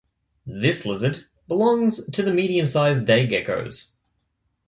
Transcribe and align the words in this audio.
This 0.47 0.83
lizard 0.83 1.25
belongs 1.47 2.03
to 2.09 2.23
the 2.23 2.33
medium-sized 2.33 3.05
day 3.05 3.27
geckos. 3.27 3.97